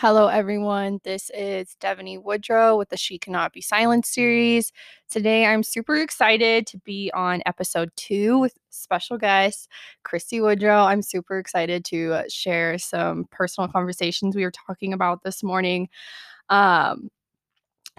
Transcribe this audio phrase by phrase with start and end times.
[0.00, 1.00] Hello, everyone.
[1.02, 4.70] This is Devaney Woodrow with the She Cannot Be Silenced series.
[5.10, 9.68] Today, I'm super excited to be on episode two with special guest
[10.04, 10.84] Christy Woodrow.
[10.84, 15.88] I'm super excited to uh, share some personal conversations we were talking about this morning.
[16.48, 17.10] Um,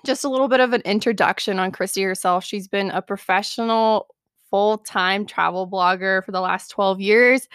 [0.06, 2.46] just a little bit of an introduction on Christy herself.
[2.46, 4.08] She's been a professional
[4.50, 7.50] full time travel blogger for the last 12 years.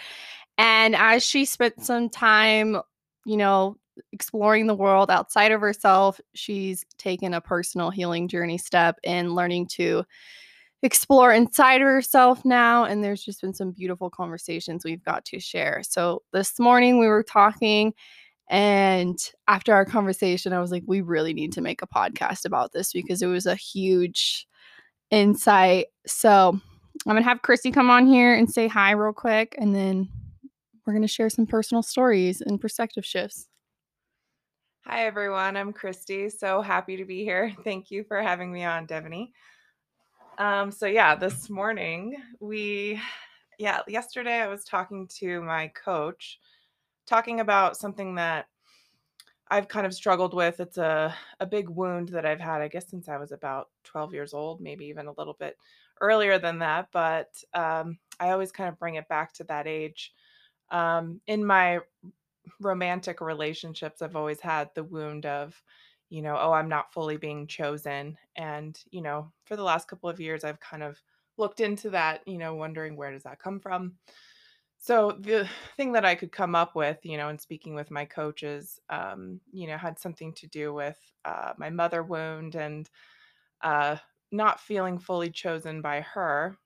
[0.59, 2.77] And as she spent some time,
[3.25, 3.77] you know,
[4.11, 6.19] exploring the world outside of herself.
[6.33, 10.03] She's taken a personal healing journey step in learning to
[10.83, 12.83] explore inside of herself now.
[12.83, 15.81] And there's just been some beautiful conversations we've got to share.
[15.83, 17.93] So this morning we were talking.
[18.47, 19.17] And
[19.47, 22.93] after our conversation, I was like, we really need to make a podcast about this
[22.93, 24.47] because it was a huge
[25.09, 25.87] insight.
[26.05, 26.49] So
[27.07, 29.55] I'm going to have Christy come on here and say hi real quick.
[29.57, 30.07] And then
[30.85, 33.47] we're going to share some personal stories and perspective shifts.
[34.87, 35.57] Hi, everyone.
[35.57, 36.29] I'm Christy.
[36.29, 37.51] So happy to be here.
[37.63, 39.31] Thank you for having me on, Devaney.
[40.37, 43.01] Um, so, yeah, this morning we,
[43.57, 46.39] yeah, yesterday I was talking to my coach,
[47.07, 48.45] talking about something that
[49.47, 50.59] I've kind of struggled with.
[50.59, 54.13] It's a, a big wound that I've had, I guess, since I was about 12
[54.13, 55.57] years old, maybe even a little bit
[55.99, 56.89] earlier than that.
[56.93, 60.13] But um, I always kind of bring it back to that age.
[60.69, 61.79] Um, in my
[62.59, 65.61] romantic relationships I've always had the wound of,
[66.09, 68.17] you know, oh, I'm not fully being chosen.
[68.35, 71.01] And, you know, for the last couple of years, I've kind of
[71.37, 73.95] looked into that, you know, wondering where does that come from?
[74.77, 78.05] So the thing that I could come up with, you know, in speaking with my
[78.05, 82.89] coaches, um, you know, had something to do with uh, my mother wound and
[83.61, 83.97] uh,
[84.31, 86.57] not feeling fully chosen by her.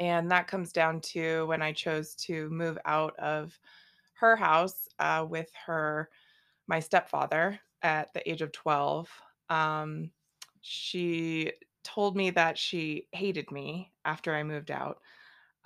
[0.00, 3.58] And that comes down to when I chose to move out of
[4.14, 6.10] her house uh, with her,
[6.66, 9.08] my stepfather, at the age of 12.
[9.50, 10.10] Um,
[10.62, 15.00] she told me that she hated me after I moved out,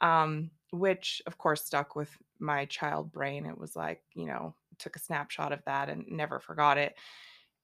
[0.01, 2.11] um, which of course stuck with
[2.41, 3.47] my child brain.
[3.47, 6.97] It was like, you know, took a snapshot of that and never forgot it.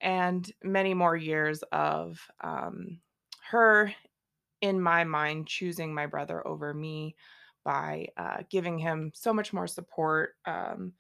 [0.01, 3.01] And many more years of um,
[3.51, 3.93] her,
[4.61, 7.17] in my mind, choosing my brother over me
[7.65, 10.93] by uh, giving him so much more support um,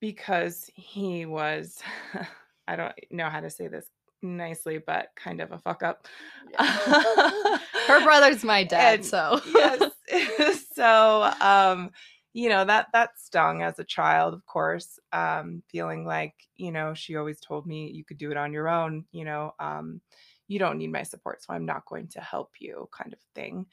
[0.00, 1.80] because he was,
[2.68, 3.86] I don't know how to say this
[4.24, 6.06] nicely, but kind of a fuck up.
[6.50, 7.58] Yeah.
[7.86, 10.66] Her brother's my dad, and, so yes.
[10.74, 11.90] so um,
[12.32, 14.98] you know that that stung as a child, of course.
[15.12, 18.68] Um, feeling like you know she always told me you could do it on your
[18.68, 19.04] own.
[19.12, 20.00] You know, um,
[20.48, 23.66] you don't need my support, so I'm not going to help you, kind of thing.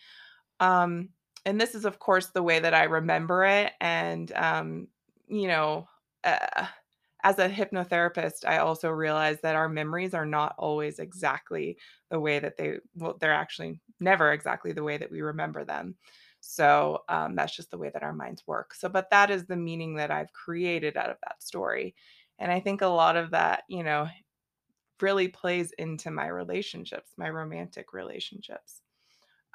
[0.60, 1.10] Um,
[1.46, 4.88] and this is of course the way that I remember it and um
[5.28, 5.88] you know
[6.24, 6.68] uh,
[7.24, 11.78] as a hypnotherapist I also realize that our memories are not always exactly
[12.10, 15.96] the way that they well they're actually never exactly the way that we remember them.
[16.44, 18.74] So um, that's just the way that our minds work.
[18.74, 21.96] So but that is the meaning that I've created out of that story
[22.40, 24.08] and I think a lot of that you know
[25.02, 28.81] really plays into my relationships my romantic relationships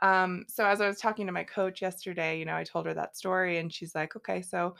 [0.02, 2.94] um, so as I was talking to my coach yesterday, you know, I told her
[2.94, 4.74] that story and she's like, okay, so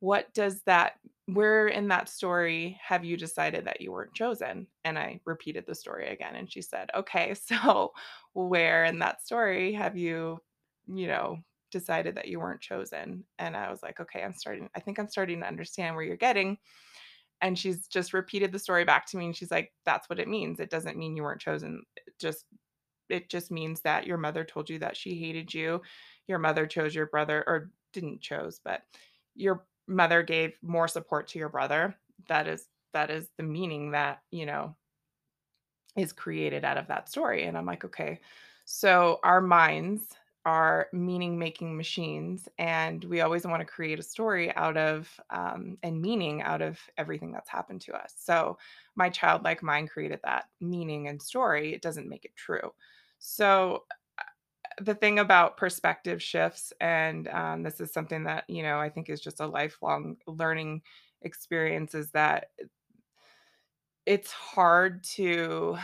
[0.00, 0.94] what does that,
[1.26, 4.66] where in that story have you decided that you weren't chosen?
[4.84, 6.36] And I repeated the story again.
[6.36, 7.92] And she said, okay, so
[8.32, 10.40] where in that story have you,
[10.86, 11.38] you know,
[11.70, 13.24] decided that you weren't chosen?
[13.38, 16.16] And I was like, okay, I'm starting, I think I'm starting to understand where you're
[16.16, 16.58] getting.
[17.42, 19.26] And she's just repeated the story back to me.
[19.26, 20.58] And she's like, that's what it means.
[20.58, 21.82] It doesn't mean you weren't chosen.
[21.96, 22.46] It just
[23.08, 25.82] it just means that your mother told you that she hated you.
[26.26, 28.82] Your mother chose your brother or didn't chose, but
[29.34, 31.94] your mother gave more support to your brother.
[32.28, 34.74] That is that is the meaning that, you know,
[35.96, 37.44] is created out of that story.
[37.44, 38.20] And I'm like, okay.
[38.64, 40.14] So our minds
[40.46, 45.76] are meaning making machines and we always want to create a story out of um,
[45.82, 48.56] and meaning out of everything that's happened to us so
[48.94, 52.72] my childlike mind created that meaning and story it doesn't make it true
[53.18, 53.84] so
[54.18, 54.22] uh,
[54.82, 59.08] the thing about perspective shifts and um, this is something that you know i think
[59.08, 60.82] is just a lifelong learning
[61.22, 62.50] experience is that
[64.04, 65.76] it's hard to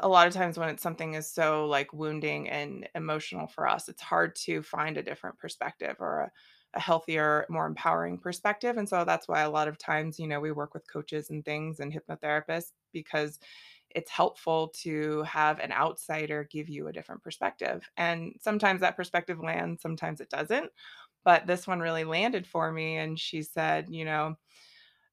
[0.00, 3.88] a lot of times when it's something is so like wounding and emotional for us
[3.88, 6.32] it's hard to find a different perspective or a,
[6.74, 8.76] a healthier more empowering perspective.
[8.76, 11.42] And so that's why a lot of times you know we work with coaches and
[11.44, 13.38] things and hypnotherapists because
[13.94, 17.88] it's helpful to have an outsider give you a different perspective.
[17.96, 20.70] And sometimes that perspective lands, sometimes it doesn't.
[21.24, 22.96] But this one really landed for me.
[22.98, 24.36] And she said, you know,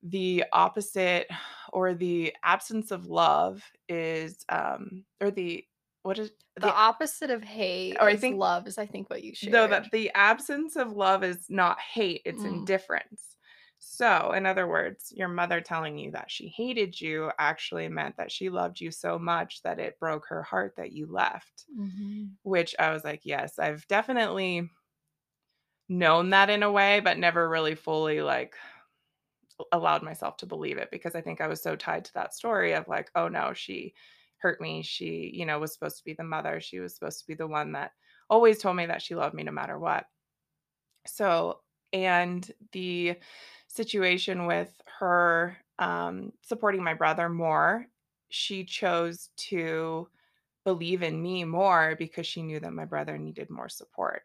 [0.04, 1.28] the opposite
[1.74, 5.66] or the absence of love is um or the
[6.04, 9.34] what is The opposite of hate Or I think- love is I think what you
[9.34, 9.52] should.
[9.52, 12.60] No, that the absence of love is not hate, it's Mm.
[12.60, 13.35] indifference.
[13.88, 18.32] So, in other words, your mother telling you that she hated you actually meant that
[18.32, 21.68] she loved you so much that it broke her heart that you left.
[21.68, 22.38] Mhm.
[22.44, 24.70] Which I was like, yes, I've definitely
[25.88, 28.56] known that in a way, but never really fully like
[29.72, 32.74] allowed myself to believe it because I think I was so tied to that story
[32.74, 33.94] of like, oh no, she
[34.38, 34.82] hurt me.
[34.82, 36.60] She, you know, was supposed to be the mother.
[36.60, 37.92] She was supposed to be the one that
[38.30, 40.06] always told me that she loved me no matter what.
[41.08, 41.62] So,
[41.94, 43.18] and the
[43.76, 47.88] situation with her um, supporting my brother more,
[48.30, 50.10] she chose to
[50.66, 54.24] believe in me more because she knew that my brother needed more support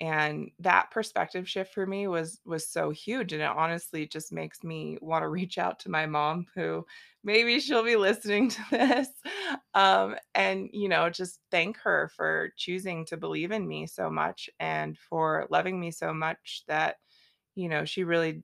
[0.00, 4.64] and that perspective shift for me was was so huge and it honestly just makes
[4.64, 6.84] me want to reach out to my mom who
[7.22, 9.08] maybe she'll be listening to this
[9.74, 14.50] um and you know just thank her for choosing to believe in me so much
[14.58, 16.96] and for loving me so much that
[17.54, 18.42] you know she really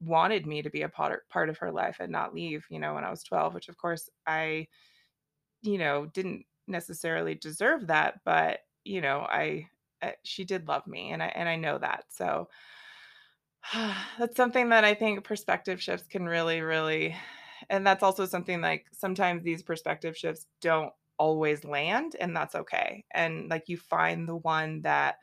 [0.00, 2.94] wanted me to be a part part of her life and not leave you know
[2.94, 4.68] when I was 12 which of course I
[5.62, 9.68] you know didn't necessarily deserve that but you know I
[10.02, 12.04] uh, she did love me and I and I know that.
[12.08, 12.48] So
[14.18, 17.16] that's something that I think perspective shifts can really really
[17.68, 23.04] and that's also something like sometimes these perspective shifts don't always land and that's okay.
[23.12, 25.16] And like you find the one that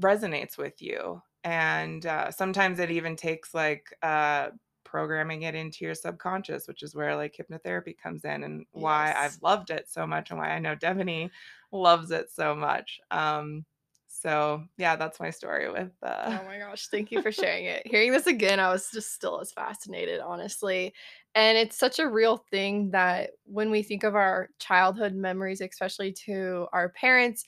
[0.00, 1.20] resonates with you.
[1.46, 4.48] And uh, sometimes it even takes like uh,
[4.82, 9.40] programming it into your subconscious, which is where like hypnotherapy comes in and why I've
[9.40, 11.30] loved it so much and why I know Devaney
[11.70, 13.00] loves it so much.
[13.12, 13.64] Um,
[14.08, 17.86] so yeah, that's my story with uh Oh my gosh, thank you for sharing it.
[17.86, 20.94] Hearing this again, I was just still as fascinated, honestly.
[21.36, 26.10] And it's such a real thing that when we think of our childhood memories, especially
[26.24, 27.44] to our parents,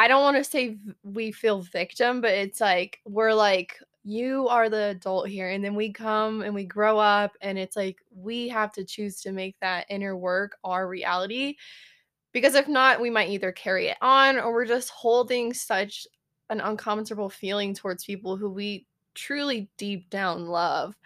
[0.00, 4.70] I don't want to say we feel victim, but it's like we're like, you are
[4.70, 5.50] the adult here.
[5.50, 9.20] And then we come and we grow up, and it's like we have to choose
[9.20, 11.56] to make that inner work our reality.
[12.32, 16.06] Because if not, we might either carry it on or we're just holding such
[16.48, 20.96] an uncomfortable feeling towards people who we truly deep down love.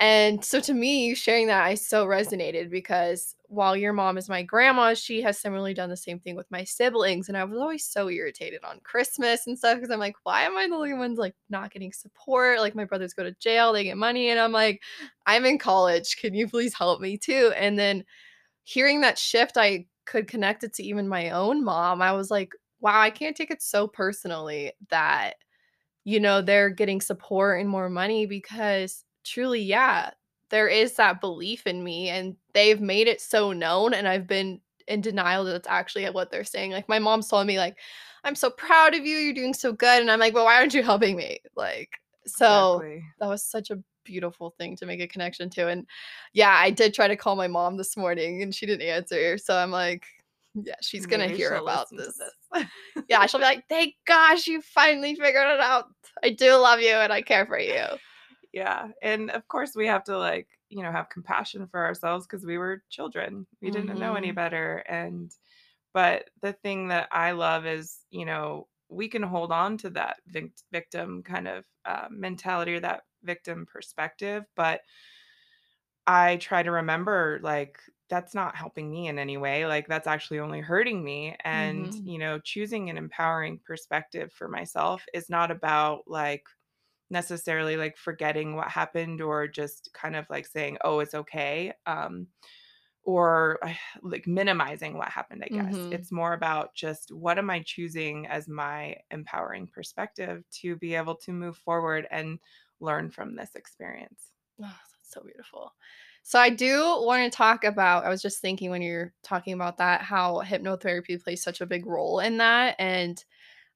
[0.00, 4.44] And so to me, sharing that I so resonated because while your mom is my
[4.44, 7.28] grandma, she has similarly done the same thing with my siblings.
[7.28, 10.56] And I was always so irritated on Christmas and stuff because I'm like, why am
[10.56, 12.60] I the only ones like not getting support?
[12.60, 14.82] Like my brothers go to jail, they get money, and I'm like,
[15.26, 16.16] I'm in college.
[16.20, 17.52] Can you please help me too?
[17.56, 18.04] And then
[18.64, 22.02] hearing that shift, I could connect it to even my own mom.
[22.02, 25.34] I was like, wow, I can't take it so personally that,
[26.04, 30.10] you know, they're getting support and more money because truly, yeah,
[30.50, 33.94] there is that belief in me and they've made it so known.
[33.94, 36.72] And I've been in denial that it's actually what they're saying.
[36.72, 37.76] Like, my mom told me, like,
[38.24, 39.18] I'm so proud of you.
[39.18, 40.00] You're doing so good.
[40.00, 41.38] And I'm like, well, why aren't you helping me?
[41.54, 41.90] Like,
[42.26, 43.04] so exactly.
[43.20, 45.68] that was such a beautiful thing to make a connection to.
[45.68, 45.86] And
[46.32, 49.38] yeah, I did try to call my mom this morning and she didn't answer.
[49.38, 50.04] So I'm like,
[50.54, 52.20] yeah, she's mm, gonna Maybe hear about to this.
[53.08, 55.86] Yeah, she'll be like, thank gosh, you finally figured it out.
[56.22, 57.84] I do love you and I care for you.
[58.52, 58.90] Yeah.
[59.02, 62.58] And of course we have to like, you know, have compassion for ourselves because we
[62.58, 63.46] were children.
[63.60, 64.32] We didn't know any Mhm.
[64.32, 64.78] better.
[64.88, 65.34] And
[65.94, 70.18] but the thing that I love is, you know, we can hold on to that
[70.72, 74.82] victim kind of uh, mentality or that victim perspective, but
[76.06, 79.66] I try to remember like that's not helping me in any way.
[79.66, 81.36] Like that's actually only hurting me.
[81.44, 82.04] And, Mhm.
[82.04, 86.46] you know, choosing an empowering perspective for myself is not about like
[87.10, 91.72] necessarily like forgetting what happened or just kind of like saying, oh, it's okay.
[91.86, 92.28] Um,
[93.04, 93.58] or
[94.02, 95.74] like minimizing what happened, I guess.
[95.76, 95.92] Mhm.
[95.92, 101.16] It's more about just what am I choosing as my empowering perspective to be able
[101.16, 102.38] to move forward and
[102.80, 104.32] learn from this experience.
[104.60, 105.72] Oh, that's so beautiful.
[106.22, 109.78] So I do want to talk about I was just thinking when you're talking about
[109.78, 113.24] that how hypnotherapy plays such a big role in that and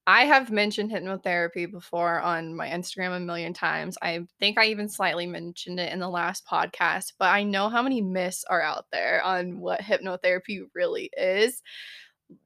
[0.07, 3.97] I have mentioned hypnotherapy before on my Instagram a million times.
[4.03, 7.83] I think I even slightly mentioned it in the last podcast, but I know how
[7.83, 11.63] many myths are out there on what hypnotherapy really is.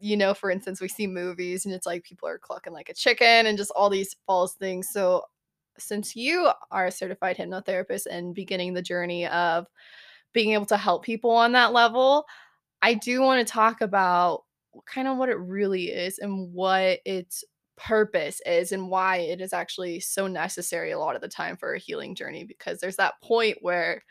[0.01, 2.95] You know, for instance, we see movies and it's like people are clucking like a
[2.95, 4.89] chicken and just all these false things.
[4.91, 5.25] So,
[5.79, 9.67] since you are a certified hypnotherapist and beginning the journey of
[10.33, 12.27] being able to help people on that level,
[12.83, 14.45] I do want to talk about
[14.87, 17.45] kind of what it really is and what it's
[17.77, 21.75] purpose is and why it is actually so necessary a lot of the time for
[21.75, 24.03] a healing journey because there's that point where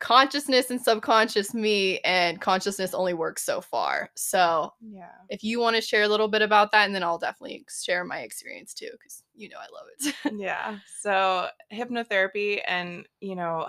[0.00, 4.10] consciousness and subconscious me and consciousness only works so far.
[4.16, 5.26] So, Yeah.
[5.28, 8.04] if you want to share a little bit about that and then I'll definitely share
[8.04, 10.14] my experience too cuz you know I love it.
[10.30, 10.78] Yeah.
[11.00, 13.66] So hypnotherapy and, you know,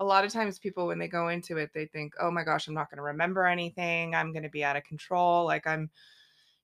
[0.00, 2.68] a lot of times people when they go into it, they think, "Oh my gosh,
[2.68, 4.14] I'm not going to remember anything.
[4.14, 5.44] I'm going to be out of control.
[5.46, 5.90] Like I'm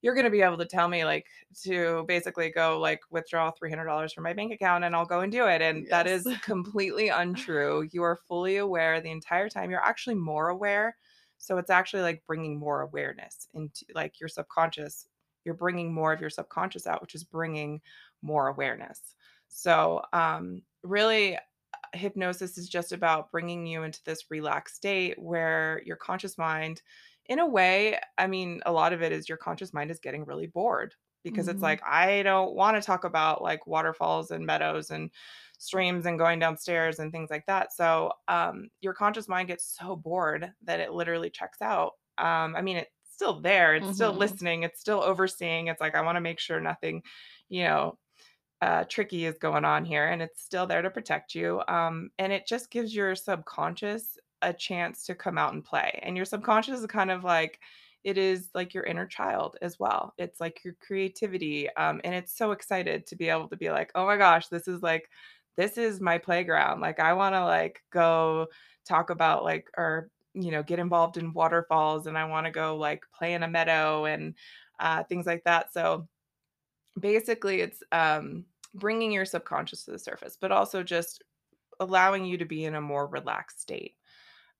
[0.02, 1.26] you're going to be able to tell me like
[1.64, 5.46] to basically go like withdraw $300 from my bank account and I'll go and do
[5.46, 7.88] it." And that is completely untrue.
[7.92, 9.70] You are fully aware the entire time.
[9.70, 10.96] You're actually more aware.
[11.38, 15.08] So it's actually like bringing more awareness into like your subconscious.
[15.44, 17.80] You're bringing more of your subconscious out, which is bringing
[18.22, 19.14] more awareness.
[19.48, 21.38] So, um, really,
[21.94, 26.82] hypnosis is just about bringing you into this relaxed state where your conscious mind,
[27.26, 30.24] in a way, I mean, a lot of it is your conscious mind is getting
[30.24, 31.62] really bored because it's Mhm.
[31.62, 35.10] like, I don't want to talk about like waterfalls and meadows and
[35.58, 37.72] streams and going downstairs and things like that.
[37.72, 41.92] So, um, your conscious mind gets so bored that it literally checks out.
[42.18, 44.16] Um, I mean, it's still there, it's still Mhm.
[44.16, 45.66] listening, it's still overseeing.
[45.68, 47.02] It's like, I want to make sure nothing,
[47.48, 47.98] you know,
[48.62, 51.62] uh, tricky is going on here, and it's still there to protect you.
[51.68, 55.98] Um, and it just gives your subconscious a chance to come out and play.
[56.02, 57.58] And your subconscious is kind of like,
[58.04, 60.14] it is like your inner child as well.
[60.18, 61.68] It's like your creativity.
[61.76, 64.68] Um, and it's so excited to be able to be like, oh my gosh, this
[64.68, 65.08] is like,
[65.56, 66.80] this is my playground.
[66.80, 68.46] Like, I want to like go
[68.86, 72.76] talk about like, or, you know, get involved in waterfalls and I want to go
[72.76, 74.34] like play in a meadow and
[74.78, 75.72] uh, things like that.
[75.72, 76.06] So,
[76.98, 81.22] basically it's um bringing your subconscious to the surface but also just
[81.80, 83.96] allowing you to be in a more relaxed state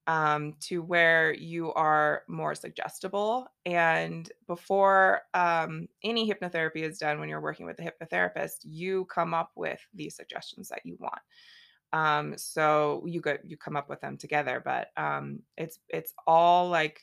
[0.07, 7.29] um, to where you are more suggestible and before um, any hypnotherapy is done when
[7.29, 11.21] you're working with a hypnotherapist you come up with the suggestions that you want.
[11.93, 16.69] Um, so you go you come up with them together, but um, it's it's all
[16.69, 17.01] like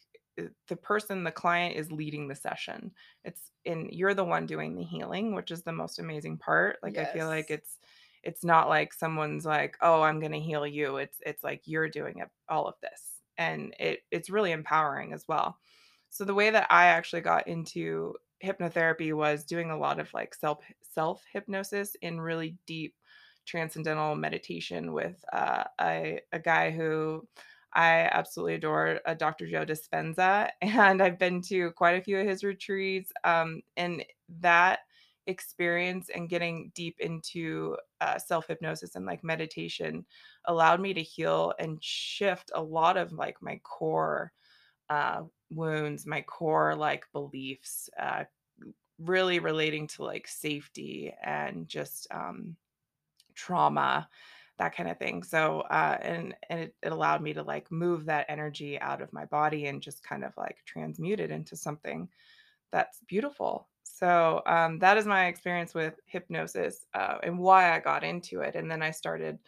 [0.67, 2.91] the person, the client is leading the session.
[3.23, 6.77] It's and you're the one doing the healing, which is the most amazing part.
[6.83, 7.77] Like I feel like it's
[8.23, 11.89] it's not like someone's like, "Oh, I'm going to heal you." It's it's like you're
[11.89, 13.21] doing it, all of this.
[13.37, 15.57] And it it's really empowering as well.
[16.09, 20.35] So the way that I actually got into hypnotherapy was doing a lot of like
[20.35, 22.95] self self hypnosis in really deep
[23.45, 27.27] transcendental meditation with uh, a, a guy who
[27.73, 29.47] I absolutely adore, uh, Dr.
[29.47, 30.49] Joe Dispenza.
[30.61, 33.11] And I've been to quite a few of his retreats.
[33.23, 34.03] Um, and
[34.41, 34.79] that
[35.27, 40.05] experience and getting deep into uh, self hypnosis and like meditation
[40.45, 44.31] allowed me to heal and shift a lot of like my core
[44.89, 48.23] uh, wounds, my core like beliefs, uh,
[48.99, 52.55] really relating to like safety and just um,
[53.33, 54.07] trauma,
[54.59, 55.23] that kind of thing.
[55.23, 59.11] So, uh, and and it, it allowed me to like move that energy out of
[59.13, 62.07] my body and just kind of like transmute it into something
[62.71, 63.67] that's beautiful.
[63.83, 68.55] So um, that is my experience with hypnosis uh, and why I got into it.
[68.55, 69.39] And then I started.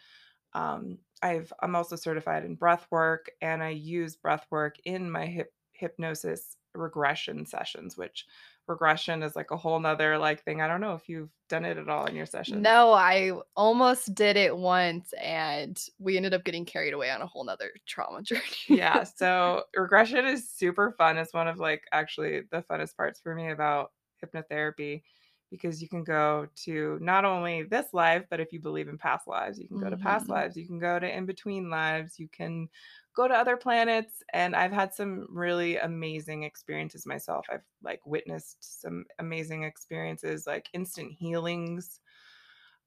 [0.52, 5.26] Um, I've I'm also certified in breath work, and I use breath work in my
[5.26, 8.26] hip hypnosis regression sessions, which
[8.68, 10.60] regression is like a whole nother like thing.
[10.60, 12.68] I don't know if you've done it at all in your sessions.
[12.68, 17.26] No, I almost did it once and we ended up getting carried away on a
[17.26, 18.42] whole nother trauma journey.
[18.68, 21.18] Yeah, so regression is super fun.
[21.18, 23.92] It's one of like actually the funnest parts for me about
[24.22, 25.02] hypnotherapy
[25.50, 29.28] because you can go to not only this life, but if you believe in past
[29.28, 30.28] lives, you can go to past Mhm.
[30.28, 32.68] lives, you can go to in between lives, you can
[33.16, 34.22] go to other planets.
[34.34, 37.46] And I've had some really amazing experiences myself.
[37.50, 42.00] I've like witnessed some amazing experiences, like instant healings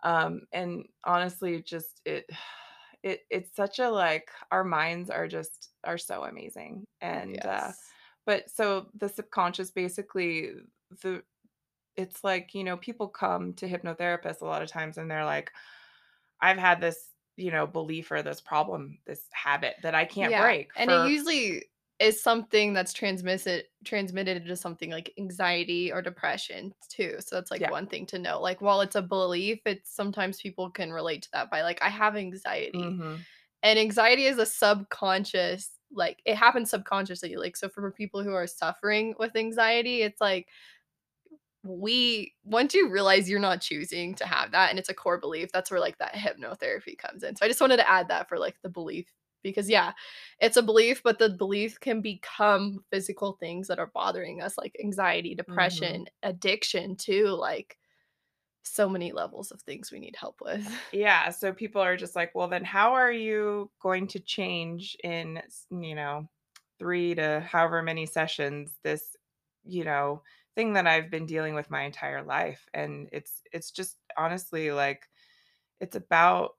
[0.03, 2.29] um, and honestly, just it
[3.03, 6.85] it it's such a like our minds are just are so amazing.
[7.01, 7.95] And uh Yes.
[8.25, 10.51] but so the subconscious basically
[11.01, 11.23] the
[11.97, 15.51] it's like, you know, people come to hypnotherapists a lot of times and they're like,
[16.41, 17.09] I've had this,
[17.39, 21.01] you know, belief or this problem, this habit that I can't Yeah, break and it
[21.01, 21.65] usually
[21.99, 27.17] is something that's transmitted transmitted into something like anxiety or depression too.
[27.19, 27.69] So that's like yeah.
[27.69, 28.41] one thing to know.
[28.41, 31.89] Like while it's a belief, it's sometimes people can relate to that by like I
[31.89, 32.97] have anxiety.
[32.99, 33.25] Mhm.
[33.63, 37.35] And anxiety is a subconscious like it happens subconsciously.
[37.37, 40.49] Like so for people who are suffering with anxiety, it's like
[41.63, 45.51] we once you realize you're not choosing to have that and it's a core belief,
[45.51, 47.35] that's where like that hypnotherapy comes in.
[47.35, 49.13] So I just wanted to add that for like the belief
[49.43, 49.93] because yeah,
[50.39, 54.75] it's a belief, but the belief can become physical things that are bothering us like
[54.83, 55.99] anxiety, Mhm.
[55.99, 57.27] depression, addiction too.
[57.27, 57.77] Like
[58.63, 60.67] so many levels of things we need help with.
[60.91, 65.41] Yeah, so people are just like, "Well, then how are you going to change in,
[65.69, 66.29] you know,
[66.79, 69.15] 3 to however many sessions this,
[69.63, 70.23] you know,
[70.59, 75.07] thing that I've been dealing with my entire life?" And it's it's just honestly like
[75.79, 76.55] it's about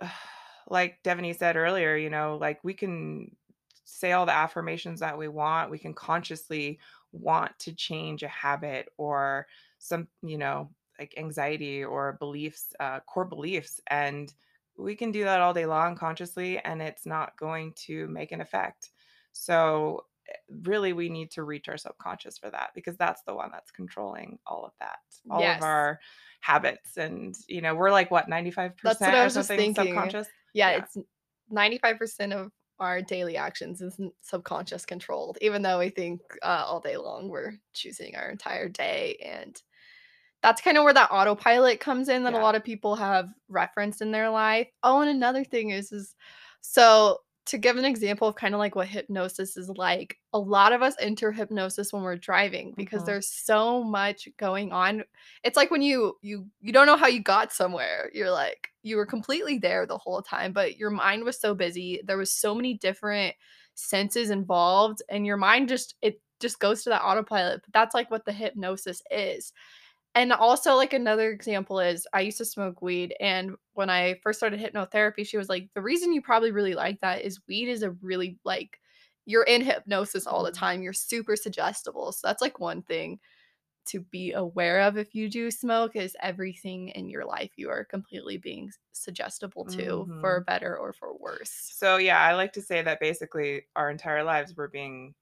[0.68, 3.36] like Devaney said earlier, you know, like we can
[3.84, 5.70] say all the affirmations that we want.
[5.70, 6.80] We can consciously
[7.12, 9.46] want to change a habit or
[9.78, 13.80] some, you know, like anxiety or beliefs, uh, core beliefs.
[13.88, 14.32] And
[14.76, 18.40] we can do that all day long consciously, and it's not going to make an
[18.40, 18.90] effect.
[19.32, 20.06] So,
[20.62, 24.38] really, we need to reach our subconscious for that because that's the one that's controlling
[24.46, 24.98] all of that,
[25.30, 26.00] all of our
[26.40, 26.96] habits.
[26.96, 29.74] And, you know, we're like what, 95% That's what I or was just thinking.
[29.74, 30.28] subconscious?
[30.52, 30.84] Yeah, Yeah.
[30.84, 30.96] it's
[31.52, 32.50] 95% of
[32.80, 37.52] our daily actions is subconscious controlled, even though we think uh, all day long we're
[37.72, 39.16] choosing our entire day.
[39.24, 39.60] And
[40.42, 44.02] that's kind of where that autopilot comes in that a lot of people have referenced
[44.02, 44.68] in their life.
[44.82, 46.14] Oh, and another thing is, is
[46.60, 50.72] so to give an example of kind of like what hypnosis is like, a lot
[50.72, 53.04] of us enter hypnosis when we're driving because Mhm.
[53.04, 55.04] there's so much going on.
[55.42, 58.10] It's like when you you you don't know how you got somewhere.
[58.14, 62.00] You're like you were completely there the whole time, but your mind was so busy.
[62.04, 63.34] There was so many different
[63.74, 67.62] senses involved and your mind just it just goes to that autopilot.
[67.64, 69.52] But that's like what the hypnosis is.
[70.16, 74.38] And also, like, another example is I used to smoke weed, and when I first
[74.38, 77.82] started hypnotherapy, she was like, "The reason you probably really like that is weed is
[77.82, 78.80] a really, like
[79.26, 80.64] you're in hypnosis all the Mhm.
[80.64, 83.18] time, you're super suggestible." So that's, like, one thing
[83.86, 87.84] to be aware of if you do smoke is everything in your life you are
[87.84, 90.46] completely being suggestible to, for Mhm.
[90.46, 91.74] better or for worse.
[91.76, 95.14] So, yeah, I like to say that basically our entire lives we're being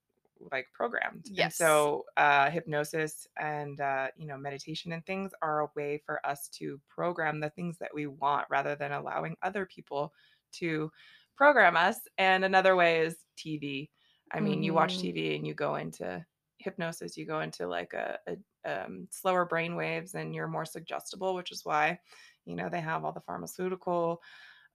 [0.51, 1.31] like programmed.
[1.39, 1.53] And Yes.
[1.53, 6.49] so, uh, hypnosis and, uh, you know, meditation and things are a way for us
[6.51, 10.13] to program the things that we want rather than allowing other people
[10.53, 10.91] to
[11.37, 12.01] program us.
[12.19, 13.91] And another way is TV.
[14.33, 15.11] I mean, you watch Mhm.
[15.13, 16.25] TV and you go into
[16.59, 21.35] hypnosis, you go into like a, a um, slower brain waves and you're more suggestible,
[21.35, 21.99] which is why,
[22.45, 24.21] you know, they have all the pharmaceutical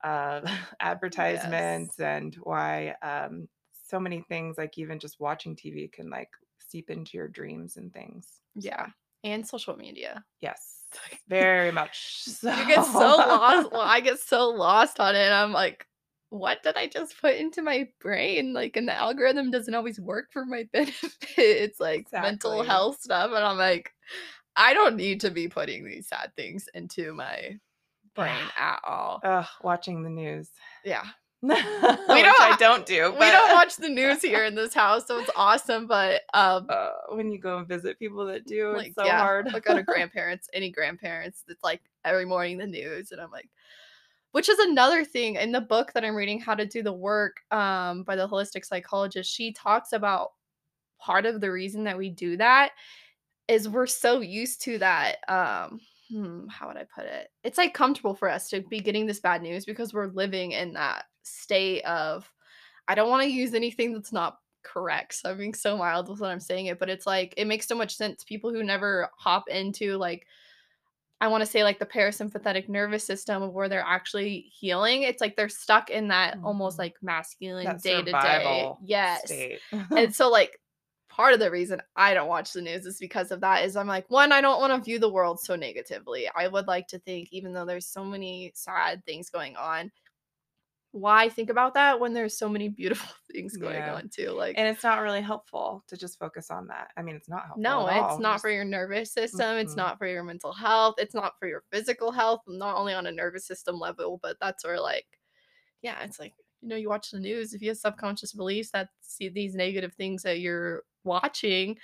[0.03, 0.41] uh,
[0.80, 1.99] advertisements Yes.
[1.99, 3.47] and why um,
[3.88, 7.93] so many things, like even just watching TV, can like seep into your dreams and
[7.93, 8.41] things.
[8.56, 8.88] Yeah,
[9.23, 10.23] and social media.
[10.41, 10.84] yes,
[11.28, 12.23] very much.
[12.28, 12.54] So.
[12.54, 13.71] You get so lost.
[13.71, 15.32] Well, I get so lost on it.
[15.32, 15.86] I'm like,
[16.30, 18.54] what did I just put into my brain?
[18.54, 21.15] Like, and the algorithm doesn't always work for my benefit.
[21.38, 23.32] It's like mental health stuff.
[23.34, 23.91] And I'm like,
[24.56, 27.58] I don't need to be putting these sad things into my
[28.15, 29.21] brain at all.
[29.23, 30.50] Ugh, watching the news.
[30.84, 31.06] Yeah.
[31.41, 33.12] we don't I don't do.
[33.12, 35.86] We don't watch the news here in this house, so it's awesome.
[35.86, 39.19] But um Uh, when you go and visit people that do, like it's so yeah,
[39.19, 39.47] hard.
[39.54, 41.43] I go to grandparents, any grandparents.
[41.47, 43.50] It's like every morning the news, and I'm like,
[44.32, 47.41] which is another thing in the book that I'm reading, How to Do the Work,
[47.52, 49.32] um, by the holistic psychologist.
[49.32, 50.32] She talks about
[51.00, 52.71] part of the reason that we do that
[53.47, 55.17] is we're so used to that.
[55.28, 57.30] Um, hmm, how would I put it?
[57.43, 60.73] It's like comfortable for us to be getting this bad news because we're living in
[60.73, 62.31] that state of
[62.87, 65.13] I don't want to use anything that's not correct.
[65.15, 67.67] So I'm being so mild with what I'm saying it, but it's like it makes
[67.67, 68.23] so much sense.
[68.23, 70.25] People who never hop into like
[71.19, 75.01] I want to say like the parasympathetic nervous system of where they're actually healing.
[75.01, 76.79] It's like they're stuck in that almost Mhm.
[76.79, 78.71] like masculine day to day.
[78.83, 79.31] Yes.
[79.91, 80.59] And so like
[81.09, 83.87] part of the reason I don't watch the news is because of that is I'm
[83.87, 86.29] like one I don't want to view the world so negatively.
[86.35, 89.91] I would like to think even though there's so many sad things going on
[90.91, 93.95] why think about that when there's so many beautiful things going Yeah.
[93.95, 96.89] on too like and it's not really helpful to just focus on that.
[96.97, 97.62] I mean, it's not helpful.
[97.62, 98.19] no it's all.
[98.19, 99.78] not Just- for your nervous system it's Mhm.
[99.78, 103.12] not for your mental health it's not for your physical health not only on a
[103.12, 105.06] nervous system level but that's where like
[105.82, 108.89] yeah it's like you know you watch the news if you have subconscious beliefs that
[109.02, 111.78] see these negative things that you're watching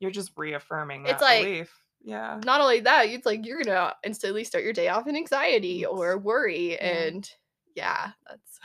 [0.00, 1.78] You're just reaffirming It's that like- belief.
[2.04, 2.40] Yeah.
[2.44, 6.18] not only that it's like you're gonna instantly start your day off in anxiety or
[6.18, 6.84] worry Yeah.
[6.84, 7.30] and
[7.74, 8.58] yeah that's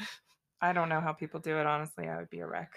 [0.62, 1.68] I don't know how people do it.
[1.68, 2.72] Honestly, I would be a wreck.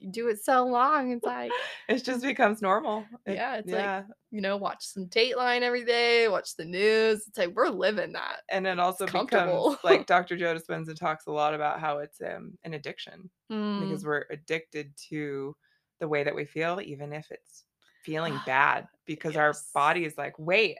[0.00, 1.52] you do it so long it's like
[1.88, 3.04] It just becomes normal.
[3.26, 4.02] It- Yeah, it's like- yeah.
[4.30, 7.24] you know, watch some Dateline every day, watch the news.
[7.28, 8.40] It's like we're living that.
[8.50, 10.36] and it also becomes like Dr.
[10.36, 14.92] Joe Dispenza talks a lot about how it's um, an addiction Mm, because we're addicted
[15.10, 15.54] to
[16.00, 17.64] the way that we feel, even if it's
[18.02, 20.76] feeling bad, because our body is like, wait,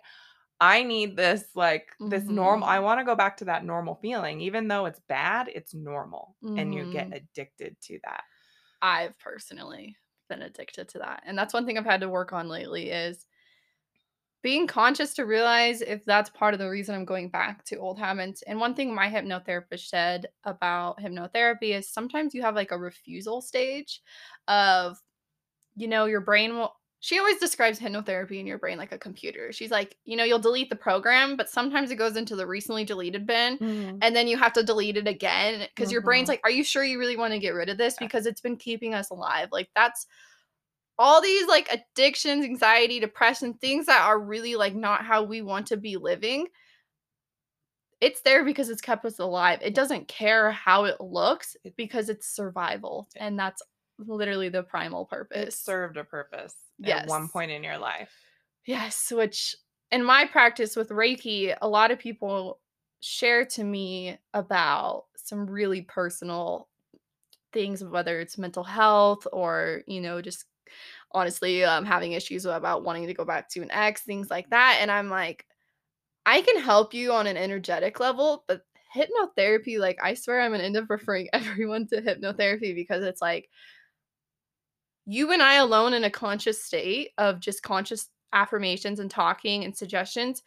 [0.60, 2.68] I need this, like this normal.
[2.68, 6.36] I want to go back to that normal feeling, even though it's bad, it's normal,
[6.56, 7.14] and you get Mhm.
[7.14, 8.24] addicted to that.
[8.82, 9.96] I've personally
[10.28, 11.22] been addicted to that.
[11.26, 13.26] And that's one thing I've had to work on lately is
[14.42, 17.98] being conscious to realize if that's part of the reason I'm going back to old
[17.98, 18.42] habits.
[18.42, 23.40] And one thing my hypnotherapist said about hypnotherapy is sometimes you have like a refusal
[23.40, 24.02] stage
[24.46, 24.98] of,
[25.76, 26.74] you know, your brain will.
[27.04, 29.52] She always describes hypnotherapy in your brain like a computer.
[29.52, 32.82] She's like, you know, you'll delete the program, but sometimes it goes into the recently
[32.82, 33.98] deleted bin Mhm.
[34.00, 36.30] and then you have to delete it again because your brain's Mhm.
[36.30, 37.98] like, are you sure you really want to get rid of this?
[37.98, 39.50] Because it's been keeping us alive.
[39.52, 40.06] Like, that's
[40.98, 45.66] all these like addictions, anxiety, depression, things that are really like not how we want
[45.66, 46.48] to be living.
[48.00, 49.58] It's there because it's kept us alive.
[49.62, 53.08] It doesn't care how it looks because it's survival.
[53.16, 53.62] And that's
[53.98, 55.38] literally the primal purpose.
[55.38, 55.58] It purpose.
[55.58, 58.12] served a purpose at one point in your life.
[58.66, 59.54] Yes, which
[59.90, 62.60] in my practice with Reiki, a lot of people
[63.00, 66.68] share to me about some really personal
[67.52, 70.46] things, whether it's mental health or, you know, just
[71.12, 74.78] honestly um, having issues about wanting to go back to an ex, things like that.
[74.80, 75.46] And I'm like,
[76.26, 78.62] I can help you on an energetic level, but
[78.94, 83.48] hypnotherapy, like, I swear I'm gonna end up referring everyone to hypnotherapy because it's like,
[85.06, 89.76] you and I alone in a conscious state of just conscious affirmations and talking and
[89.76, 90.42] suggestions.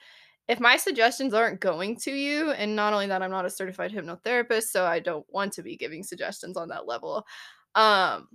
[0.47, 3.91] If my suggestions aren't going to you, and not only that, I'm not a certified
[3.91, 7.25] hypnotherapist, so I don't want to be giving suggestions on that level.
[7.75, 8.29] Um,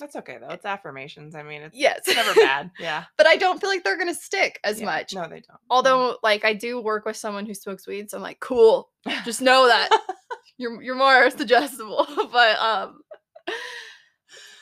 [0.00, 0.48] That's okay though.
[0.48, 1.34] It's affirmations.
[1.34, 2.70] I mean, it's, yes, it's never bad.
[2.80, 3.04] Yeah.
[3.18, 4.86] but I don't feel like they're gonna stick as Yeah.
[4.86, 5.12] much.
[5.14, 5.48] No, they don't.
[5.50, 5.56] No.
[5.70, 8.88] Although, like, I do work with someone who smokes weed, so I'm like, cool.
[9.24, 9.90] Just know that
[10.56, 12.06] you're you're more suggestible.
[12.32, 13.00] but um,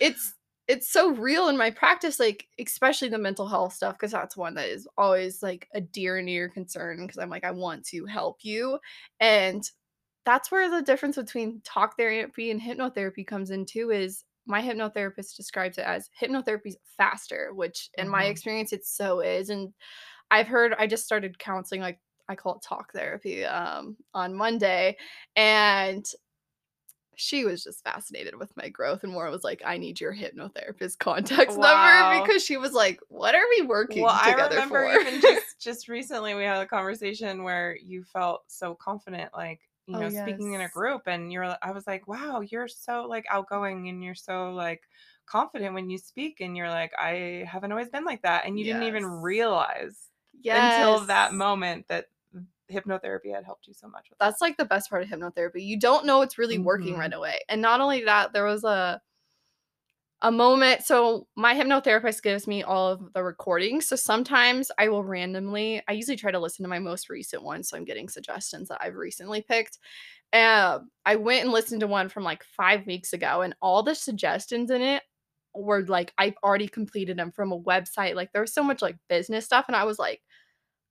[0.00, 0.34] it's
[0.68, 4.54] it's so real in my practice, like especially the mental health stuff, because that's one
[4.54, 6.98] that is always like a dear and near concern.
[7.06, 8.78] Because I'm like, I want to help you,
[9.20, 9.68] and
[10.24, 13.90] that's where the difference between talk therapy and hypnotherapy comes in too.
[13.90, 18.26] Is my hypnotherapist describes it as hypnotherapy's faster, which in my Mhm.
[18.26, 19.72] experience it so is, and
[20.30, 24.96] I've heard I just started counseling like I call it talk therapy um on Monday
[25.36, 26.04] and
[27.16, 30.98] she was just fascinated with my growth and more was like I need your hypnotherapist
[30.98, 31.58] contact Wow.
[31.58, 34.98] number because she was like what are we working Well, I together remember for?
[34.98, 39.94] even just just recently we had a conversation where you felt so confident, like you
[39.94, 41.56] Oh, know, speaking in a group, and you're.
[41.62, 44.82] I was like, wow, you're so like outgoing, and you're so like
[45.26, 48.64] confident when you speak, and you're like, I haven't always been like that, and you
[48.64, 49.06] didn't even Yes.
[49.06, 50.10] realize
[50.50, 52.06] until that moment that
[52.70, 54.30] hypnotherapy had helped you so much with that.
[54.30, 55.64] that's like the best part of hypnotherapy.
[55.64, 56.98] You don't know it's really working Mhm.
[56.98, 57.40] right away.
[57.48, 59.00] And not only that, there was a
[60.22, 63.86] a moment so my hypnotherapist gives me all of the recordings.
[63.86, 67.62] So sometimes I will randomly I usually try to listen to my most recent one
[67.62, 69.78] so I'm getting suggestions that I've recently picked.
[70.32, 73.94] Um I went and listened to one from like 5 weeks ago and all the
[73.94, 75.02] suggestions in it
[75.54, 78.14] were like I've already completed them from a website.
[78.14, 80.22] Like there was so much like business stuff and I was like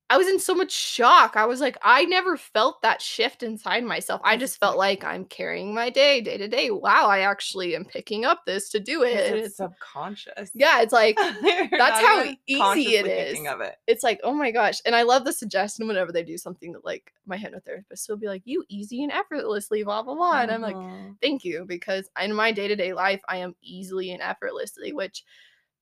[0.08, 1.34] I was in so much shock.
[1.36, 4.20] I was like, I never felt that shift inside myself.
[4.22, 6.70] I just felt like- I'm carrying my day, day to day.
[6.70, 9.16] Wow, I actually am picking up this to do it.
[9.16, 10.50] it's It's, subconscious.
[10.54, 13.38] yeah, it's like that's how easy it is.
[13.40, 13.74] it.
[13.88, 14.80] it's like, oh my gosh.
[14.86, 18.28] And I love the suggestion whenever they do something that like my hypnotherapist will be
[18.28, 20.40] like, you easy and effortlessly, blah, blah, blah.
[20.40, 21.16] And I'm like, Mhm.
[21.20, 25.24] thank you because in my day-to-day life i am easily and effortlessly which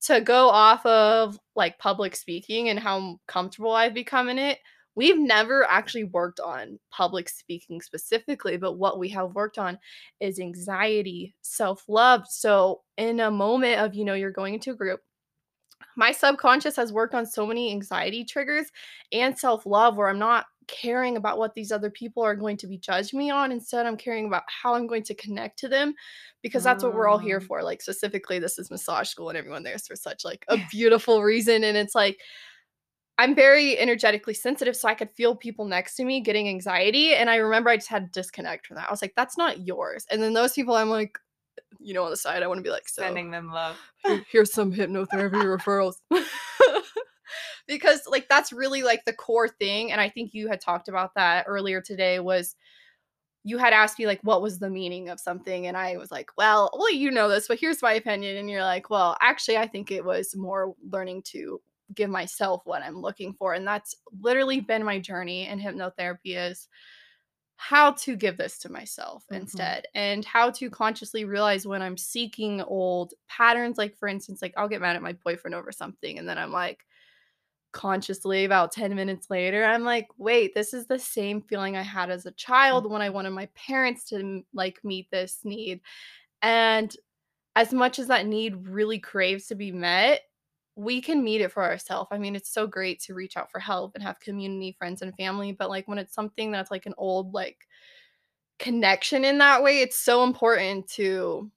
[0.05, 4.59] to go off of like public speaking and how comfortable i've become in it
[4.95, 9.77] we've never actually worked on public speaking specifically but what we have worked on
[10.19, 15.01] is anxiety self-love so in a moment of you know you're going into a group
[15.95, 18.67] my subconscious has worked on so many anxiety triggers
[19.11, 22.77] and self-love where I'm not caring about what these other people are going to be
[22.77, 23.51] judging me on.
[23.51, 25.93] Instead, I'm caring about how I'm going to connect to them
[26.41, 27.45] because that's what we're all here Mm.
[27.47, 27.63] for.
[27.63, 31.63] Like specifically, this is massage school and everyone there's for such like a beautiful reason.
[31.63, 32.19] And it's like
[33.17, 37.13] I'm very energetically sensitive, so I could feel people next to me getting anxiety.
[37.13, 38.89] And I remember I just had to disconnect from that.
[38.89, 40.05] I was like, that's not yours.
[40.11, 41.17] And then those people I'm like,
[41.79, 43.77] you know, on the side, I want to be like, so Sending them love.
[44.31, 45.95] Here's some hypnotherapy referrals
[47.67, 51.13] because like that's really like the core thing and i think you had talked about
[51.15, 52.55] that earlier today was
[53.43, 56.29] you had asked me like what was the meaning of something and i was like
[56.37, 59.67] well well you know this but here's my opinion and you're like well actually i
[59.67, 61.61] think it was more learning to
[61.93, 66.67] give myself what i'm looking for and that's literally been my journey in hypnotherapy is
[67.57, 69.37] how to give this to myself Mhm.
[69.37, 74.53] instead and how to consciously realize when i'm seeking old patterns like for instance like
[74.57, 76.85] i'll get mad at my boyfriend over something and then i'm like
[77.73, 82.09] consciously about 10 minutes later i'm like wait this is the same feeling i had
[82.09, 85.81] as a child when i wanted my parents to like meet this need
[86.41, 86.97] and
[87.55, 90.21] as much as that need really craves to be met
[90.75, 92.09] we can meet it for ourselves.
[92.11, 95.15] I mean, it's so great to reach out for help and have community, friends, and
[95.15, 95.53] family.
[95.53, 97.67] But like when it's something that's like an old like
[98.59, 101.51] connection in that way, it's so important to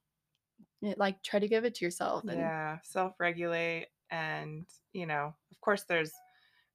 [0.84, 2.28] eh, like try to give it to yourself.
[2.28, 6.12] And Yeah, self-regulate and, you know, of course there's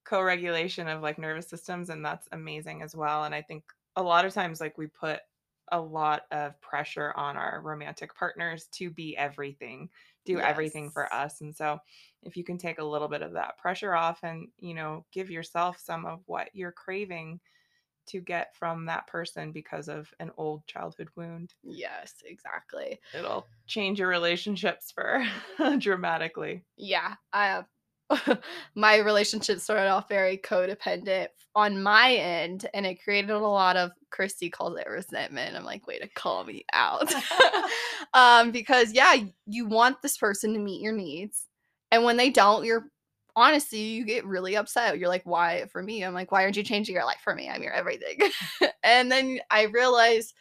[0.06, 3.26] co-regulation of like nervous systems and that's amazing as well.
[3.26, 5.22] And I think a lot of times like we put
[5.72, 9.90] a lot of pressure on our romantic partners to be everything,
[10.26, 11.42] do everything for us.
[11.42, 11.80] And so
[12.22, 15.30] if you can take a little bit of that pressure off and, you know, give
[15.30, 17.42] yourself some of what you're craving
[18.08, 23.00] to get from that person because of an old childhood wound, Yes, exactly.
[23.14, 25.26] it'll change your relationships for
[25.80, 26.66] dramatically.
[26.76, 28.44] Yeah, I have
[28.76, 33.92] my relationship started off very codependent on my end, and it created a lot of
[34.14, 35.56] Christy calls it resentment.
[35.56, 37.14] I'm like, way to call me out.
[38.14, 41.48] um, because yeah, you want this person to meet your needs.
[41.92, 42.86] And when they don't, you're
[43.36, 44.98] honestly, you get really upset.
[44.98, 46.04] You're like, why for me?
[46.04, 47.50] I'm like, why aren't you changing your life for me?
[47.50, 48.20] I'm your everything.
[48.84, 50.34] and then I realized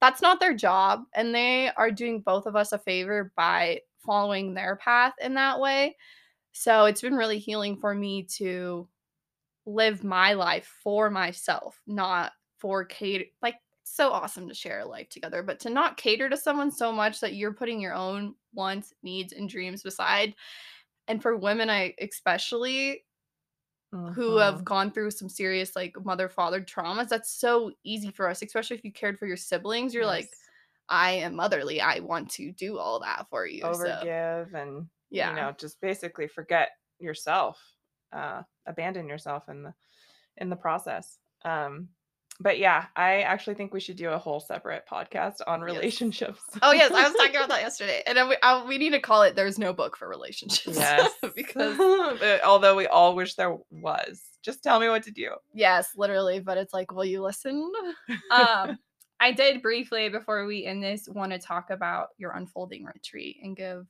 [0.00, 1.02] that's not their job.
[1.14, 5.60] And they are doing both of us a favor by following their path in that
[5.60, 5.94] way
[6.52, 8.86] so it's been really healing for me to
[9.64, 15.10] live my life for myself, not for cater like so awesome to share a life
[15.10, 18.94] together, but to not cater to someone so much that you're putting your own wants,
[19.04, 20.36] needs, and dreams beside.
[21.08, 23.04] And for women, I especially
[24.14, 24.64] who have Mhm.
[24.64, 28.84] gone through some serious like mother father traumas, that's so easy for us, especially if
[28.84, 29.94] you cared for your siblings.
[29.94, 30.38] You're like,
[30.88, 31.80] I am motherly.
[31.80, 33.72] I want to do all that for you.
[33.72, 37.60] So overgive and you know just basically forget yourself
[38.12, 39.74] uh abandon yourself in the
[40.36, 41.88] in the process um
[42.42, 45.66] but yeah i actually think we should do a whole separate podcast on Yes.
[45.66, 48.90] relationships Oh, yes, I was talking about that yesterday, and then we uh, we need
[48.90, 51.76] to call it "There's no book for relationships" yes because
[52.18, 56.40] But although we all wish there was just tell me what to do yes, literally,
[56.40, 57.70] but it's like, will you listen?
[58.30, 58.78] Um,
[59.20, 63.56] I did briefly before we end this want to talk about your unfolding retreat and
[63.56, 63.86] give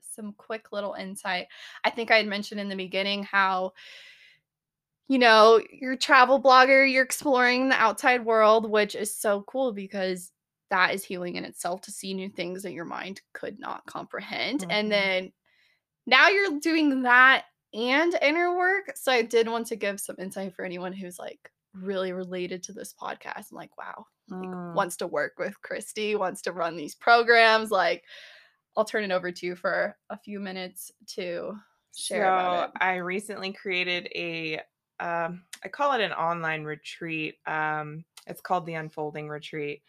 [0.00, 1.46] some quick little insight.
[1.84, 3.72] I think I had mentioned in the beginning how
[5.10, 9.74] you know, you're a travel blogger, you're exploring the outside world, which is so cool
[9.74, 10.32] because
[10.70, 14.64] that is healing in itself to see new things that your mind could not comprehend.
[14.70, 14.92] And Mhm.
[14.92, 15.32] then
[16.06, 18.92] now you're doing that and inner work.
[18.96, 22.72] So I did want to give some insight for anyone who's like really related to
[22.72, 23.52] this podcast.
[23.52, 24.06] I'm like, wow,
[24.42, 24.70] like Mm.
[24.72, 27.70] wants to work with Christy, wants to run these programs.
[27.70, 28.04] Like,
[28.76, 31.54] I'll turn it over to you for a few minutes to
[31.96, 32.70] share about So it.
[32.80, 34.60] I recently created a,
[35.00, 37.36] um, I call it an online retreat.
[37.46, 39.82] Um, it's called the Unfolding Retreat,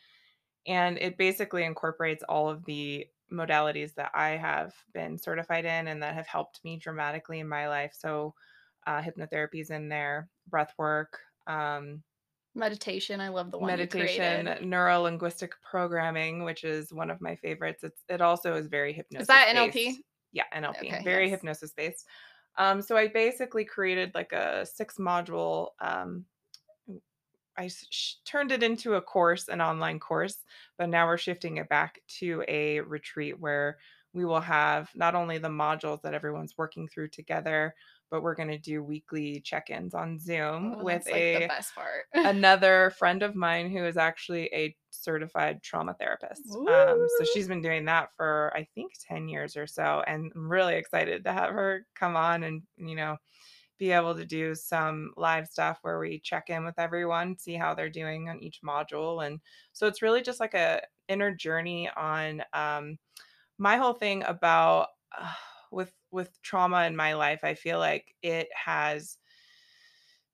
[0.67, 6.03] and it basically incorporates all of the modalities that I have been certified in and
[6.03, 7.93] that have helped me dramatically in my life.
[7.97, 8.33] So
[8.87, 12.03] uh, hypnotherapy is in there, breath work, um,
[12.53, 17.81] Meditation, I love the one meditation, neuro linguistic programming, which is one of my favorites.
[17.81, 19.23] It's it also is very hypnosis.
[19.23, 19.95] Is that NLP?
[20.33, 21.35] Yeah, NLP, Okay, very yes.
[21.37, 22.05] hypnosis based.
[22.57, 25.69] Um, so I basically created like a six module.
[25.79, 26.25] Um,
[27.57, 30.37] I sh- turned it into a course, an online course,
[30.77, 33.77] but now we're shifting it back to a retreat where
[34.13, 37.75] we will have not only the modules that everyone's working through together,
[38.11, 41.73] but we're going to do weekly check-ins on Zoom Oh, with like the a best
[41.75, 42.05] part.
[42.23, 46.59] another friend of mine who is actually a certified trauma therapist.
[46.67, 50.51] Um, so she's been doing that for I think 10 years or so, and I'm
[50.51, 53.17] really excited to have her come on and you know
[53.77, 57.73] be able to do some live stuff where we check in with everyone, see how
[57.73, 59.39] they're doing on each module, and
[59.73, 62.97] so it's really just like a inner journey on um,
[63.57, 65.33] my whole thing about uh,
[65.71, 67.43] with with trauma in my life.
[67.43, 69.17] I feel like it has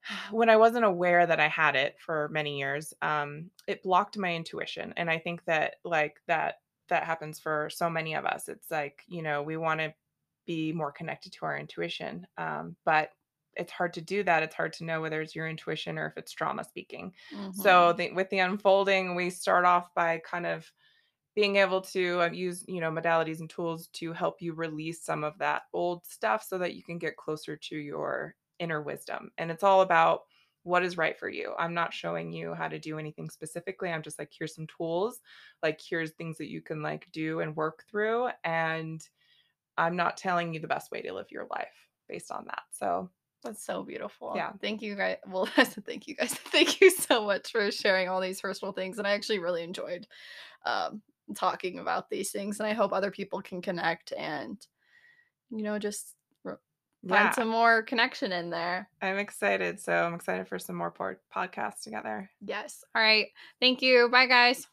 [0.31, 4.33] when I wasn't aware that I had it for many years, um, it blocked my
[4.33, 4.93] intuition.
[4.97, 8.47] And I think that like that that happens for so many of us.
[8.47, 9.93] It's like, you know, we want to
[10.45, 12.25] be more connected to our intuition.
[12.37, 13.11] Um, but
[13.55, 14.43] it's hard to do that.
[14.43, 17.13] It's hard to know whether it's your intuition or if it's trauma speaking.
[17.51, 17.97] So Mhm.
[17.97, 20.71] the, with the unfolding, we start off by kind of
[21.37, 25.23] being able to uh, use, you know, modalities and tools to help you release some
[25.23, 29.29] of that old stuff so that you can get closer to your inner wisdom.
[29.37, 30.21] And it's all about
[30.63, 31.53] what is right for you.
[31.59, 33.91] I'm not showing you how to do anything specifically.
[33.91, 35.19] I'm just like, here's some tools,
[35.61, 38.29] like, here's things that you can like do and work through.
[38.43, 38.99] And
[39.77, 41.67] I'm not telling you the best way to live your life
[42.09, 42.63] based on that.
[42.71, 43.11] So,
[43.43, 44.33] That's so beautiful.
[44.35, 44.53] yeah.
[44.59, 45.17] Thank you guys.
[45.27, 46.33] Well, thank you guys.
[46.33, 48.97] Thank you so much for sharing all these personal things.
[48.97, 50.07] And I actually really enjoyed
[50.65, 51.03] um,
[51.35, 52.59] talking about these things.
[52.59, 54.57] And I hope other people can connect and,
[55.49, 56.13] you know, just
[56.43, 56.57] find
[57.03, 57.31] Yeah.
[57.31, 58.89] some more connection in there.
[59.01, 59.79] I'm excited.
[59.79, 62.29] So I'm excited for some more pod- podcasts together.
[62.41, 62.83] Yes.
[62.95, 63.27] All right.
[63.59, 64.09] Thank you.
[64.09, 64.67] Bye, guys.